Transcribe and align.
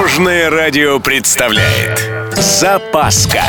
Дорожное 0.00 0.48
радио 0.48 0.98
представляет 0.98 2.08
Запаска 2.34 3.42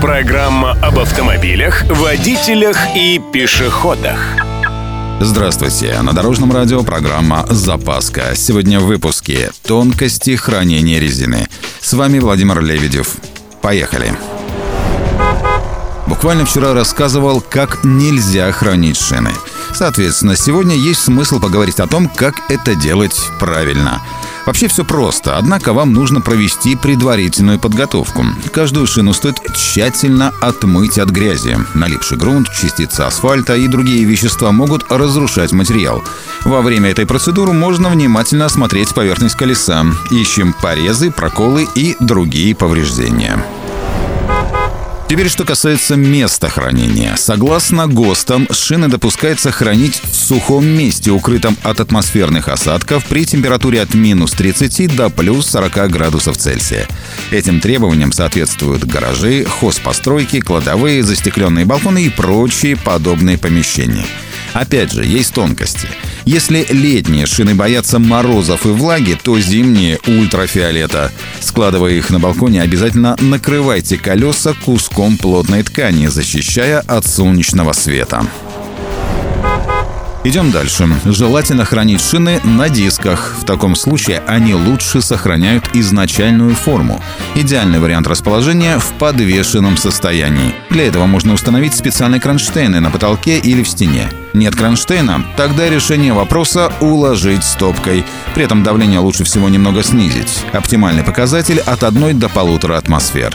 Программа 0.00 0.78
об 0.80 1.00
автомобилях, 1.00 1.82
водителях 1.90 2.76
и 2.94 3.20
пешеходах 3.32 4.20
Здравствуйте! 5.20 6.00
На 6.00 6.12
Дорожном 6.12 6.52
радио 6.52 6.84
программа 6.84 7.44
«Запаска». 7.50 8.36
Сегодня 8.36 8.78
в 8.78 8.84
выпуске 8.84 9.50
«Тонкости 9.66 10.36
хранения 10.36 11.00
резины». 11.00 11.48
С 11.80 11.92
вами 11.92 12.20
Владимир 12.20 12.60
Лебедев. 12.60 13.16
Поехали! 13.60 14.16
Буквально 16.06 16.46
вчера 16.46 16.72
рассказывал, 16.72 17.40
как 17.40 17.82
нельзя 17.82 18.52
хранить 18.52 18.96
шины. 18.96 19.32
Соответственно, 19.74 20.36
сегодня 20.36 20.76
есть 20.76 21.00
смысл 21.00 21.40
поговорить 21.40 21.80
о 21.80 21.88
том, 21.88 22.08
как 22.08 22.48
это 22.48 22.76
делать 22.76 23.20
правильно– 23.40 24.00
Вообще 24.48 24.66
все 24.66 24.82
просто, 24.82 25.36
однако 25.36 25.74
вам 25.74 25.92
нужно 25.92 26.22
провести 26.22 26.74
предварительную 26.74 27.58
подготовку. 27.58 28.24
Каждую 28.50 28.86
шину 28.86 29.12
стоит 29.12 29.42
тщательно 29.54 30.32
отмыть 30.40 30.98
от 30.98 31.10
грязи. 31.10 31.58
Налипший 31.74 32.16
грунт, 32.16 32.48
частицы 32.58 33.02
асфальта 33.02 33.56
и 33.56 33.68
другие 33.68 34.04
вещества 34.04 34.50
могут 34.50 34.90
разрушать 34.90 35.52
материал. 35.52 36.02
Во 36.46 36.62
время 36.62 36.92
этой 36.92 37.04
процедуры 37.04 37.52
можно 37.52 37.90
внимательно 37.90 38.46
осмотреть 38.46 38.94
поверхность 38.94 39.36
колеса. 39.36 39.84
Ищем 40.10 40.54
порезы, 40.54 41.10
проколы 41.10 41.68
и 41.74 41.94
другие 42.00 42.54
повреждения. 42.54 43.44
Теперь, 45.08 45.30
что 45.30 45.46
касается 45.46 45.96
места 45.96 46.50
хранения. 46.50 47.16
Согласно 47.16 47.88
ГОСТам, 47.88 48.46
шины 48.50 48.88
допускается 48.88 49.50
хранить 49.50 50.02
в 50.02 50.14
сухом 50.14 50.66
месте, 50.66 51.10
укрытом 51.10 51.56
от 51.62 51.80
атмосферных 51.80 52.48
осадков 52.48 53.06
при 53.06 53.24
температуре 53.24 53.80
от 53.80 53.94
минус 53.94 54.32
30 54.32 54.94
до 54.94 55.08
плюс 55.08 55.46
40 55.46 55.90
градусов 55.90 56.36
Цельсия. 56.36 56.86
Этим 57.30 57.60
требованиям 57.60 58.12
соответствуют 58.12 58.84
гаражи, 58.84 59.46
хозпостройки, 59.46 60.40
кладовые, 60.40 61.02
застекленные 61.02 61.64
балконы 61.64 62.04
и 62.04 62.10
прочие 62.10 62.76
подобные 62.76 63.38
помещения. 63.38 64.04
Опять 64.52 64.92
же, 64.92 65.06
есть 65.06 65.32
тонкости. 65.32 65.88
Если 66.30 66.66
летние 66.68 67.24
шины 67.24 67.54
боятся 67.54 67.98
морозов 67.98 68.66
и 68.66 68.68
влаги, 68.68 69.16
то 69.20 69.40
зимние— 69.40 69.98
ультрафиолета. 70.06 71.10
Складывая 71.40 71.92
их 71.92 72.10
на 72.10 72.20
балконе, 72.20 72.60
обязательно 72.60 73.16
накрывайте 73.18 73.96
колеса 73.96 74.52
куском 74.62 75.16
плотной 75.16 75.62
ткани, 75.62 76.08
защищая 76.08 76.80
от 76.80 77.06
солнечного 77.06 77.72
света. 77.72 78.26
Идем 80.24 80.50
дальше. 80.50 80.88
Желательно 81.04 81.64
хранить 81.64 82.00
шины 82.00 82.40
на 82.42 82.68
дисках. 82.68 83.36
В 83.38 83.44
таком 83.44 83.76
случае 83.76 84.22
они 84.26 84.52
лучше 84.54 85.00
сохраняют 85.00 85.70
изначальную 85.74 86.54
форму. 86.54 87.00
Идеальный 87.34 87.78
вариант 87.78 88.08
расположения 88.08 88.78
в 88.78 88.92
подвешенном 88.94 89.76
состоянии. 89.76 90.54
Для 90.70 90.86
этого 90.86 91.06
можно 91.06 91.32
установить 91.32 91.74
специальные 91.74 92.20
кронштейны 92.20 92.80
на 92.80 92.90
потолке 92.90 93.38
или 93.38 93.62
в 93.62 93.68
стене. 93.68 94.08
Нет 94.34 94.54
кронштейна? 94.54 95.24
Тогда 95.36 95.70
решение 95.70 96.12
вопроса– 96.12 96.72
уложить 96.80 97.44
стопкой. 97.44 98.04
При 98.34 98.44
этом 98.44 98.62
давление 98.62 98.98
лучше 98.98 99.24
всего 99.24 99.48
немного 99.48 99.82
снизить. 99.82 100.44
Оптимальный 100.52 101.04
показатель 101.04 101.60
от 101.60 101.82
1 101.84 102.18
до 102.18 102.26
1,5 102.26 102.76
атмосфер. 102.76 103.34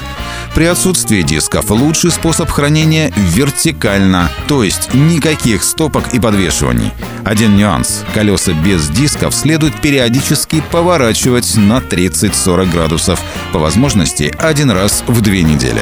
При 0.55 0.65
отсутствии 0.65 1.23
дисков 1.23 1.71
лучший 1.71 2.11
способ 2.11 2.47
хранения 2.49 3.11
вертикально, 3.17 4.29
то 4.47 4.63
есть 4.63 4.93
никаких 4.93 5.63
стопок 5.63 6.13
и 6.13 6.19
подвешиваний. 6.19 6.91
Один 7.25 7.57
нюанс– 7.57 8.03
колеса 8.13 8.53
без 8.53 8.87
дисков 8.89 9.33
следует 9.33 9.81
периодически 9.81 10.61
поворачивать 10.71 11.55
на 11.55 11.79
30-40 11.79 12.71
градусов, 12.71 13.19
по 13.51 13.57
возможности 13.57 14.31
один 14.37 14.69
раз 14.69 15.03
в 15.07 15.21
две 15.21 15.41
недели. 15.41 15.81